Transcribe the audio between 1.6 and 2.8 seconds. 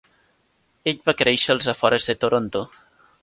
afores de Toronto.